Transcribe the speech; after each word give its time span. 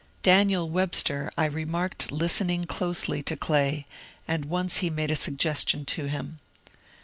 Daniel 0.23 0.67
Webster 0.67 1.29
I 1.37 1.45
remarked 1.45 2.11
listening 2.11 2.63
closely 2.63 3.21
to 3.21 3.35
Clay, 3.37 3.85
and 4.27 4.45
once 4.45 4.77
he 4.77 4.89
made 4.89 5.11
a 5.11 5.15
suggestion 5.15 5.85
to 5.85 6.05
him. 6.07 6.39